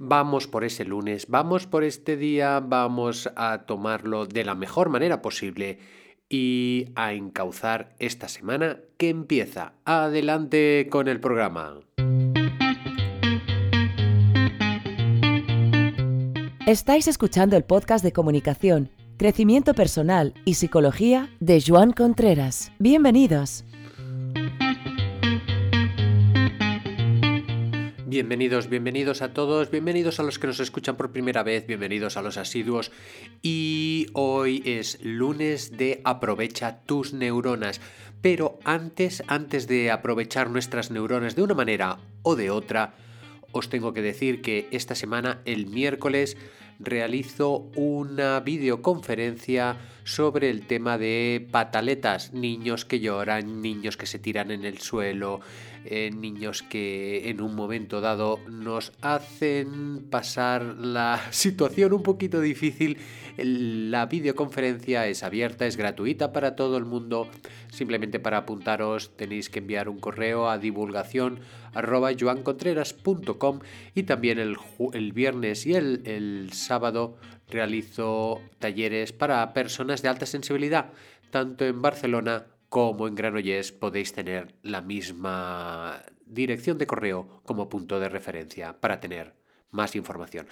[0.00, 5.20] Vamos por ese lunes, vamos por este día, vamos a tomarlo de la mejor manera
[5.20, 5.80] posible
[6.28, 9.72] y a encauzar esta semana que empieza.
[9.84, 11.80] Adelante con el programa.
[16.64, 22.70] Estáis escuchando el podcast de comunicación, crecimiento personal y psicología de Joan Contreras.
[22.78, 23.64] Bienvenidos.
[28.10, 32.22] Bienvenidos, bienvenidos a todos, bienvenidos a los que nos escuchan por primera vez, bienvenidos a
[32.22, 32.90] los asiduos.
[33.42, 37.82] Y hoy es lunes de Aprovecha tus neuronas.
[38.22, 42.94] Pero antes, antes de aprovechar nuestras neuronas de una manera o de otra,
[43.52, 46.38] os tengo que decir que esta semana, el miércoles,
[46.78, 54.50] realizo una videoconferencia sobre el tema de pataletas, niños que lloran, niños que se tiran
[54.50, 55.40] en el suelo,
[55.84, 62.98] eh, niños que en un momento dado nos hacen pasar la situación un poquito difícil.
[63.36, 67.28] La videoconferencia es abierta, es gratuita para todo el mundo.
[67.70, 71.40] Simplemente para apuntaros tenéis que enviar un correo a divulgación
[71.74, 74.56] arroba y también el,
[74.92, 77.16] el, viernes y el, el sábado
[77.48, 80.92] realizo talleres para personas de alta sensibilidad,
[81.30, 87.98] tanto en Barcelona como en Granollers podéis tener la misma dirección de correo como punto
[87.98, 89.34] de referencia para tener
[89.70, 90.46] más información.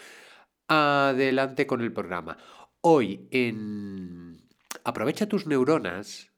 [0.68, 2.38] Adelante con el programa.
[2.80, 4.40] Hoy en
[4.84, 6.30] Aprovecha tus neuronas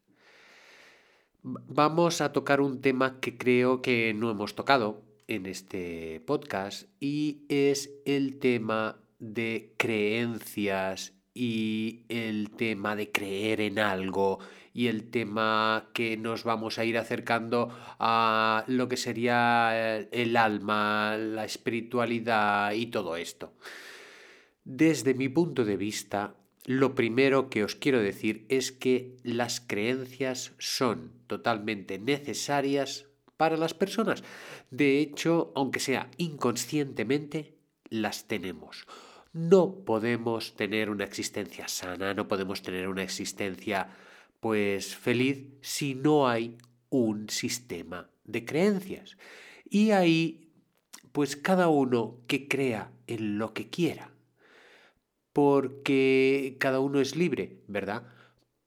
[1.43, 7.45] vamos a tocar un tema que creo que no hemos tocado en este podcast y
[7.47, 14.39] es el tema de creencias y el tema de creer en algo
[14.73, 21.17] y el tema que nos vamos a ir acercando a lo que sería el alma,
[21.17, 23.53] la espiritualidad y todo esto.
[24.63, 30.53] Desde mi punto de vista, lo primero que os quiero decir es que las creencias
[30.59, 34.23] son totalmente necesarias para las personas.
[34.69, 37.55] De hecho, aunque sea inconscientemente,
[37.89, 38.85] las tenemos.
[39.31, 43.89] No podemos tener una existencia sana, no podemos tener una existencia
[44.39, 46.57] pues feliz si no hay
[46.89, 49.17] un sistema de creencias.
[49.69, 50.51] Y ahí,
[51.11, 54.11] pues cada uno que crea en lo que quiera,
[55.31, 58.07] porque cada uno es libre, ¿verdad?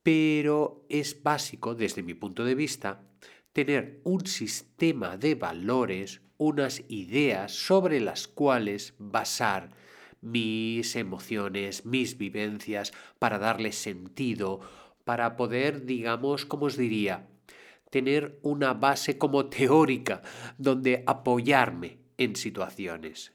[0.01, 3.03] Pero es básico, desde mi punto de vista,
[3.51, 9.71] tener un sistema de valores, unas ideas sobre las cuales basar
[10.23, 14.61] mis emociones, mis vivencias, para darle sentido,
[15.03, 17.27] para poder, digamos, como os diría,
[17.89, 20.21] tener una base como teórica
[20.57, 23.33] donde apoyarme en situaciones.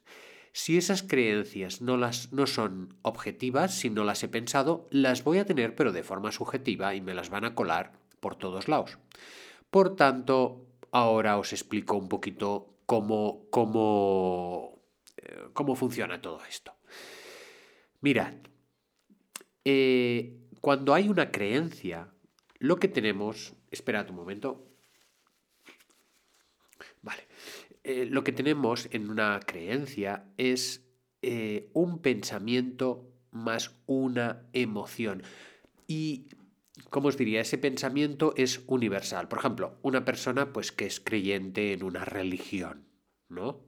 [0.52, 5.38] Si esas creencias no, las, no son objetivas, si no las he pensado, las voy
[5.38, 8.98] a tener pero de forma subjetiva y me las van a colar por todos lados.
[9.70, 14.82] Por tanto, ahora os explico un poquito cómo, cómo,
[15.18, 16.77] eh, cómo funciona todo esto.
[18.00, 18.34] Mirad,
[19.64, 22.12] eh, cuando hay una creencia,
[22.58, 23.54] lo que tenemos...
[23.70, 24.66] Esperad un momento.
[27.02, 27.28] Vale.
[27.84, 30.88] Eh, lo que tenemos en una creencia es
[31.20, 35.22] eh, un pensamiento más una emoción.
[35.86, 36.28] Y,
[36.90, 39.28] como os diría, ese pensamiento es universal.
[39.28, 42.88] Por ejemplo, una persona pues, que es creyente en una religión,
[43.28, 43.67] ¿no?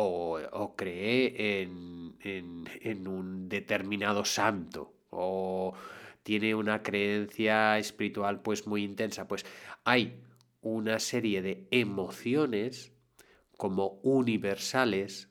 [0.00, 4.94] O, o cree en, en, en un determinado santo.
[5.10, 5.74] O
[6.22, 9.44] tiene una creencia espiritual pues muy intensa, pues
[9.84, 10.20] hay
[10.60, 12.92] una serie de emociones
[13.56, 15.30] como universales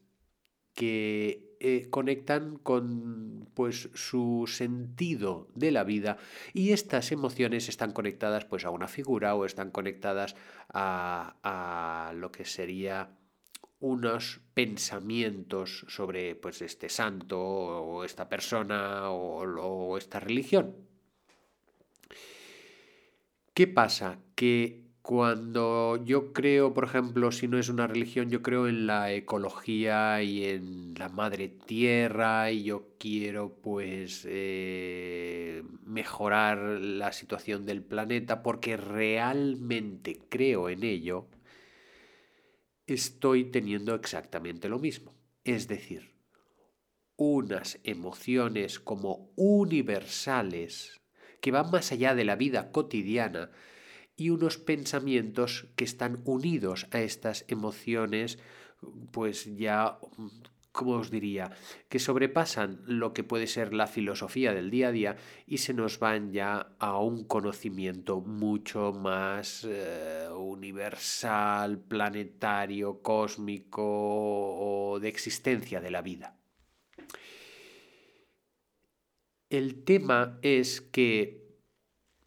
[0.73, 6.17] que eh, conectan con pues su sentido de la vida
[6.53, 10.35] y estas emociones están conectadas pues a una figura o están conectadas
[10.69, 13.16] a, a lo que sería
[13.79, 20.75] unos pensamientos sobre pues este santo o esta persona o, esta religión.
[23.53, 24.19] ¿Qué pasa?
[24.35, 29.13] Que cuando yo creo, por ejemplo, si no es una religión, yo creo en la
[29.13, 37.83] ecología y en la madre tierra y yo quiero pues eh, mejorar la situación del
[37.83, 41.27] planeta porque realmente creo en ello,
[42.87, 45.13] estoy teniendo exactamente lo mismo.
[45.43, 46.15] Es decir,
[47.17, 50.99] unas emociones como universales
[51.41, 53.51] que van más allá de la vida cotidiana
[54.15, 58.39] y unos pensamientos que están unidos a estas emociones,
[59.11, 59.99] pues ya
[60.77, 61.49] ¿cómo os diría?
[61.89, 65.97] Que sobrepasan lo que puede ser la filosofía del día a día y se nos
[65.97, 75.91] van ya a un conocimiento mucho más eh, universal, planetario, cósmico o de existencia de
[75.91, 76.37] la vida.
[79.49, 81.57] El tema es que,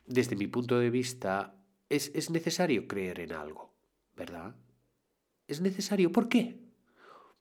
[0.06, 1.55] desde mi punto de vista,
[1.88, 3.73] es, es necesario creer en algo,
[4.17, 4.56] ¿verdad?
[5.47, 6.11] Es necesario.
[6.11, 6.58] ¿Por qué?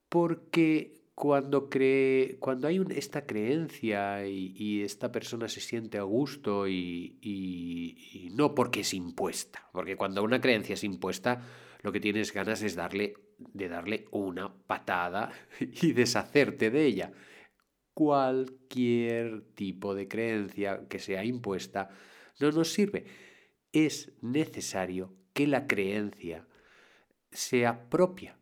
[0.09, 7.17] Porque cuando, cree, cuando hay esta creencia y, esta persona se siente a gusto y,
[7.21, 11.41] y, no porque es impuesta, porque cuando una creencia es impuesta,
[11.81, 17.11] lo que tienes ganas es darle, de darle una patada y deshacerte de ella
[17.93, 21.89] cualquier tipo de creencia que sea impuesta
[22.39, 23.03] no nos sirve.
[23.73, 26.47] Es necesario que la creencia
[27.29, 28.38] sea propia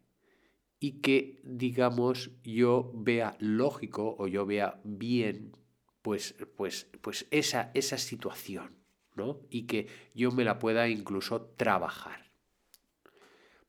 [0.80, 5.54] y que, digamos, yo vea lógico o yo vea bien
[6.02, 8.78] pues, pues, pues esa, esa situación,
[9.16, 9.42] ¿no?
[9.50, 12.32] Y que yo me la pueda incluso trabajar.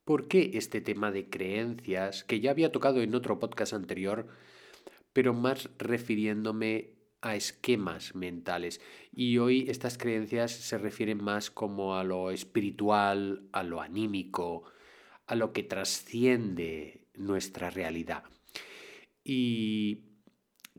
[0.05, 4.29] ¿Por qué este tema de creencias, que ya había tocado en otro podcast anterior,
[5.13, 8.81] pero más refiriéndome a esquemas mentales.
[9.13, 14.65] Y hoy estas creencias se refieren más como a lo espiritual, a lo anímico,
[15.29, 18.25] a lo que trasciende nuestra realidad.
[19.23, 20.07] ¿Y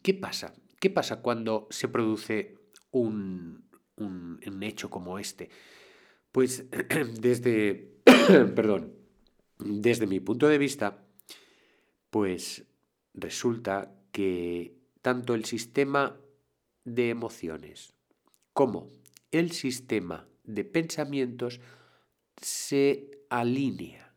[0.04, 0.54] qué pasa?
[0.80, 2.58] ¿Qué pasa cuando se produce
[2.92, 5.50] un, un, hecho como este?
[6.32, 6.66] Pues
[7.22, 8.02] desde,
[8.56, 8.96] perdón,
[9.60, 11.06] desde mi punto de vista,
[12.10, 12.66] pues
[13.14, 16.18] resulta que tanto el sistema
[16.86, 17.94] de emociones
[18.54, 18.88] como
[19.32, 21.62] el sistema de pensamientos
[22.42, 24.09] se alinea.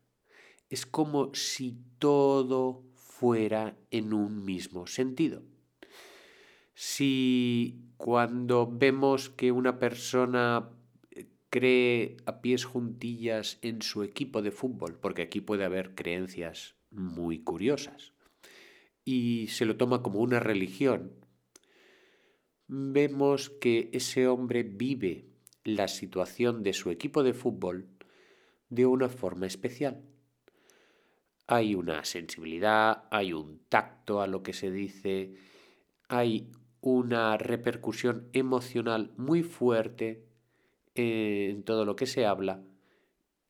[0.73, 5.43] Es como si todo fuera en un mismo sentido.
[6.73, 10.71] Si cuando vemos que una persona
[11.51, 17.43] cree a pies juntillas en su equipo de fútbol, porque aquí puede haber creencias muy
[17.43, 18.13] curiosas,
[19.05, 21.13] y se lo toma como una religión,
[22.67, 25.27] vemos que ese hombre vive
[25.63, 27.89] la situación de su equipo de fútbol
[28.69, 30.03] de una forma especial.
[31.47, 35.35] Hay una sensibilidad, hay un tacto a lo que se dice,
[36.07, 36.51] hay
[36.81, 40.25] una repercusión emocional muy fuerte
[40.95, 42.63] en todo lo que se habla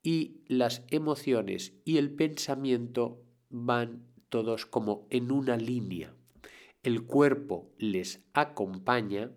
[0.04, 6.14] y las emociones y el pensamiento van todos como en una línea.
[6.84, 9.32] El cuerpo les acompaña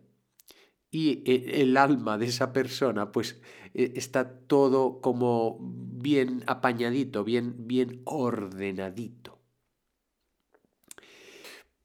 [0.90, 3.40] y e, el alma de esa persona pues
[3.74, 9.38] e, está todo como bien apañadito, bien, bien ordenadito.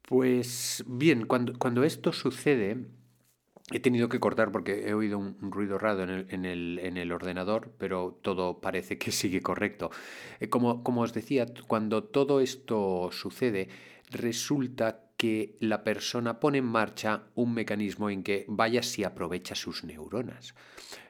[0.02, 2.86] Pues bien, cuando, cuando esto sucede,
[3.70, 8.60] He tenido que cortar porque he oído un, ruido raro en el, ordenador, pero todo
[8.60, 9.90] parece que sigue correcto.
[10.40, 13.68] Eh, como, como os decía, cuando todo esto sucede,
[14.10, 19.84] resulta que la persona pone en marcha un mecanismo en que vaya si aprovecha sus
[19.84, 20.56] neuronas.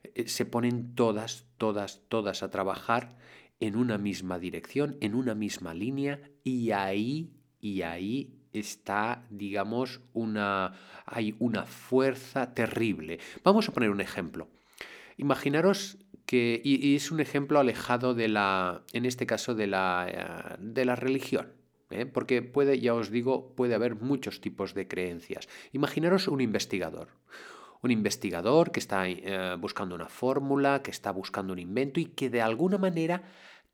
[0.04, 3.16] Eh, se ponen todas, todas, todas a trabajar
[3.58, 10.74] en una misma dirección, en una misma línea, y ahí, y ahí está, digamos, una,
[11.06, 13.18] hay una fuerza terrible.
[13.42, 14.50] Vamos a poner un ejemplo.
[15.16, 20.56] Imaginaros que, y, es un ejemplo alejado de la, en este caso, de la, eh,
[20.58, 21.61] de la religión.
[21.92, 22.06] ¿Eh?
[22.06, 25.48] Porque puede, ya os digo, puede haber muchos tipos de creencias.
[25.72, 27.08] Imaginaros un investigador.
[27.82, 32.30] Un investigador que está eh, buscando una fórmula, que está buscando un invento y que
[32.30, 33.22] de alguna manera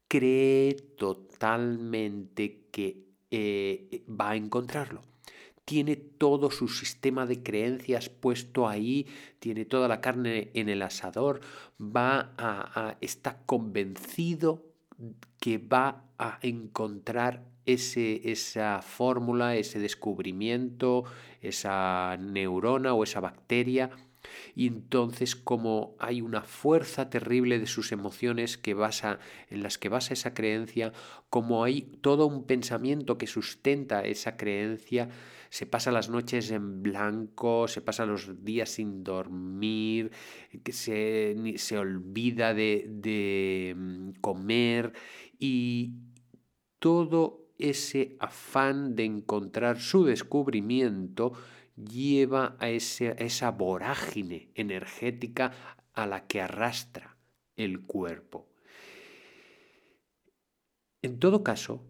[0.08, 5.02] cree totalmente que eh, va a encontrarlo.
[5.66, 9.06] Tiene todo su sistema de creencias puesto ahí,
[9.38, 11.40] tiene toda la carne en el asador,
[11.78, 14.64] va a, está convencido
[15.38, 21.04] que va a encontrar ese, esa fórmula, ese descubrimiento,
[21.42, 23.90] esa neurona o esa bacteria.
[24.54, 29.18] Y entonces como hay una fuerza terrible de sus emociones que basa
[29.50, 30.92] en las que basa esa creencia,
[31.28, 35.10] como hay todo un pensamiento que sustenta esa creencia,
[35.50, 40.10] se pasa las noches en blanco, se pasa los días sin dormir,
[40.62, 44.92] que se, se olvida de, de mm, comer
[45.38, 45.94] y
[46.78, 51.32] todo ese afán de encontrar su descubrimiento
[51.76, 55.52] lleva a, esa vorágine energética
[55.92, 57.16] a la que arrastra
[57.56, 58.48] el cuerpo.
[61.02, 61.84] En todo caso,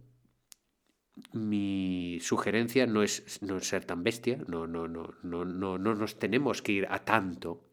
[1.33, 6.19] mi sugerencia no es, no ser tan bestia, no, no, no, no, no, no nos
[6.19, 7.65] tenemos que ir a tanto,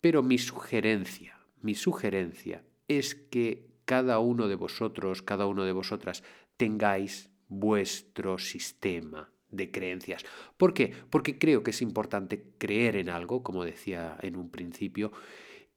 [0.00, 6.22] pero mi sugerencia, mi sugerencia es que cada uno de vosotros, cada uno de vosotras,
[6.56, 10.24] tengáis vuestro sistema de creencias.
[10.56, 10.92] ¿Por qué?
[11.10, 15.12] Porque creo que es importante creer en algo, como decía en un principio,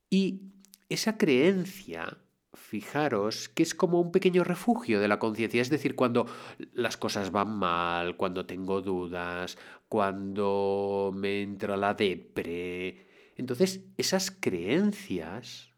[0.09, 0.53] y
[0.89, 2.17] esa creencia,
[2.53, 6.25] fijaros, que es como un pequeño refugio de la conciencia, es decir, cuando
[6.73, 9.57] las cosas van mal, cuando tengo dudas,
[9.87, 13.07] cuando me entra la depre.
[13.35, 15.73] Entonces, esas creencias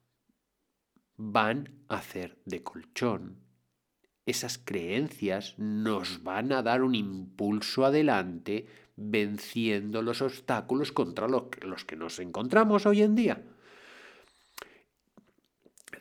[1.17, 3.48] van a hacer de colchón
[4.25, 11.95] esas creencias nos van a dar un impulso adelante venciendo los obstáculos contra los que
[11.95, 13.41] nos encontramos hoy en día.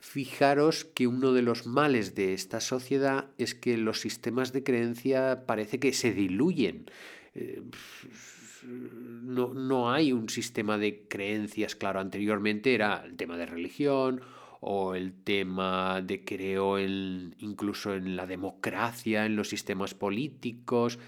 [0.00, 5.44] Fijaros que uno de los males de esta sociedad es que los sistemas de creencia
[5.46, 6.90] parece que se diluyen.
[7.34, 7.62] Eh,
[8.64, 14.20] no, no hay un sistema de creencias, claro, anteriormente era el tema de religión
[14.60, 20.98] o el tema de creo en, incluso en la democracia, en los sistemas políticos.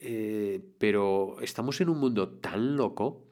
[0.00, 3.24] Eh, pero estamos en un mundo tan loco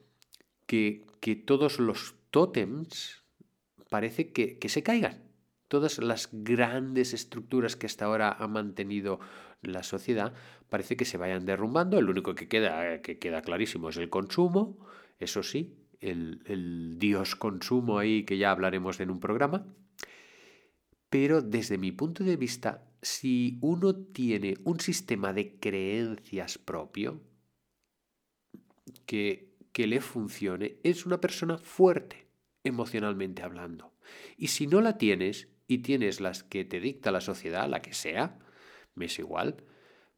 [0.65, 1.05] que,
[1.45, 3.23] todos los tótems
[3.89, 5.23] parece que, se caigan.
[5.67, 9.19] Todas las grandes estructuras que hasta ahora ha mantenido
[9.61, 10.33] la sociedad
[10.69, 11.99] parece que se vayan derrumbando.
[11.99, 14.77] El único que queda, que queda clarísimo es el consumo,
[15.19, 19.65] eso sí, el, dios consumo ahí que ya hablaremos en un programa.
[21.09, 27.21] Pero desde mi punto de vista, si uno tiene un sistema de creencias propio
[29.05, 32.27] que, que le funcione, es una persona fuerte
[32.63, 33.93] emocionalmente hablando.
[34.37, 37.93] Y si no la tienes y tienes las que te dicta la sociedad, la que
[37.93, 38.39] sea,
[38.95, 39.63] me es igual,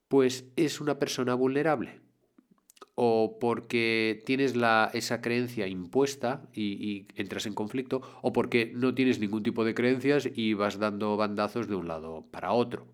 [0.08, 2.02] pues es una persona vulnerable
[3.02, 9.22] o porque tienes la, esa creencia impuesta y, entras en conflicto, o porque no tienes
[9.22, 12.88] ningún tipo de creencias y vas dando bandazos de un lado para otro.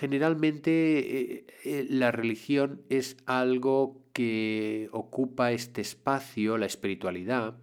[0.00, 7.58] generalmente eh, eh, la religión es algo que ocupa este espacio, la espiritualidad,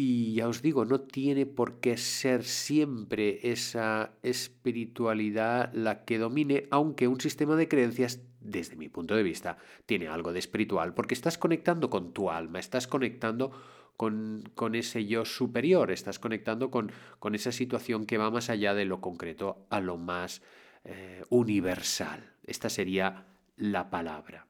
[0.00, 6.68] y ya os digo, no tiene por qué ser siempre esa espiritualidad la que domine,
[6.70, 11.14] aunque un sistema de creencias, desde mi punto de vista, tiene algo de espiritual, porque
[11.14, 13.50] estás conectando con tu alma, estás conectando
[13.96, 14.44] con,
[14.76, 19.00] ese yo superior, estás conectando con, con, esa situación que va más allá de lo
[19.00, 20.42] concreto a lo más
[20.84, 22.34] eh, universal.
[22.46, 23.26] Esta sería
[23.56, 24.47] la palabra.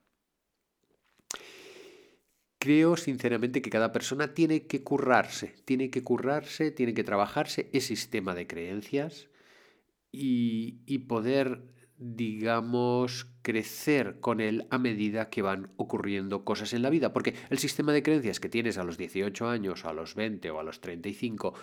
[2.59, 7.95] Creo sinceramente que cada persona tiene que currarse, tiene que currarse, tiene que trabajarse ese
[7.95, 9.29] sistema de creencias
[10.11, 11.63] y, y poder,
[11.99, 17.13] digamos, crecer con él a medida que van ocurriendo cosas en la vida.
[17.13, 20.59] Porque el sistema de creencias que tienes a los 18 años, a los 20 o
[20.59, 21.55] a los 35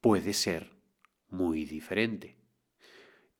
[0.00, 0.70] puede ser
[1.28, 2.36] muy diferente.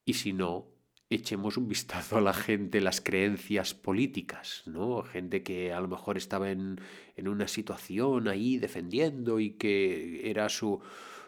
[0.05, 0.67] Y si no,
[1.09, 5.01] echemos un vistazo a la gente, las creencias políticas, ¿no?
[5.01, 6.79] Gente que a lo mejor estaba en,
[7.17, 10.81] una situación ahí defendiendo y que era su,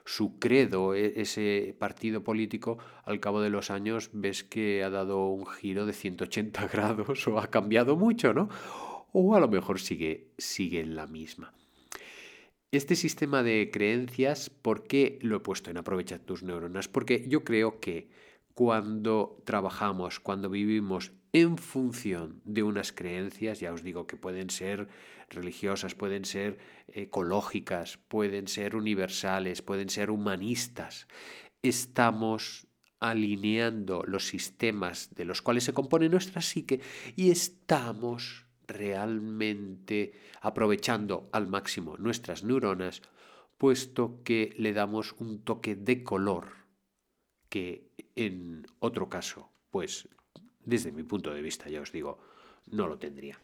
[0.05, 5.27] su credo, e, ese partido político, al cabo de los años ves que ha dado
[5.29, 8.49] un giro de 180 grados o ha cambiado mucho, ¿no?
[9.13, 11.53] O a lo mejor sigue, sigue en la misma.
[12.71, 16.87] Este sistema de creencias, ¿por qué lo he puesto en Aprovecha tus neuronas?
[16.87, 18.07] Porque yo creo que
[18.53, 24.89] cuando trabajamos, cuando vivimos en función de unas creencias, ya os digo que pueden ser
[25.29, 31.07] religiosas, pueden ser ecológicas, pueden ser universales, pueden ser humanistas,
[31.61, 32.67] estamos
[32.99, 36.81] alineando los sistemas de los cuales se compone nuestra psique
[37.15, 43.01] y estamos realmente aprovechando al máximo nuestras neuronas,
[43.57, 46.61] puesto que le damos un toque de color
[47.49, 50.07] que en otro caso, pues
[50.63, 52.19] desde mi punto de vista, ya os digo,
[52.67, 53.39] no lo tendría.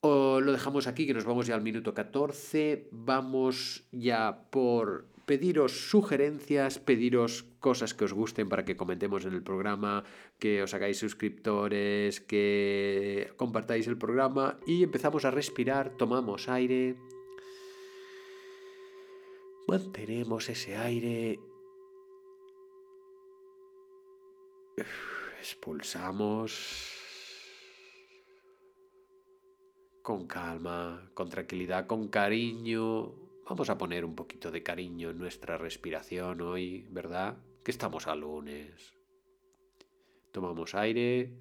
[0.00, 2.88] O lo dejamos aquí, que nos vamos ya al minuto 14.
[2.92, 9.42] Vamos ya por pediros sugerencias, pediros cosas que os gusten para que comentemos en el
[9.42, 10.04] programa,
[10.38, 16.96] que os hagáis suscriptores, que compartáis el programa y empezamos a respirar, tomamos aire,
[19.66, 21.38] mantenemos ese aire
[25.38, 26.98] Expulsamos
[30.02, 33.12] con calma, con tranquilidad, con cariño.
[33.48, 37.36] Vamos a poner un poquito de cariño en nuestra respiración hoy, ¿verdad?
[37.62, 38.98] Que estamos a lunes.
[40.32, 41.32] Tomamos aire.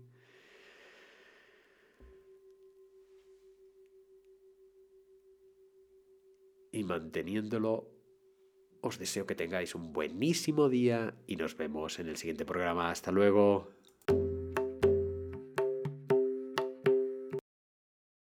[6.71, 7.96] Y manteniéndolo,
[8.81, 12.91] os deseo que tengáis un buenísimo día y nos vemos en el siguiente programa.
[12.91, 13.76] Hasta luego.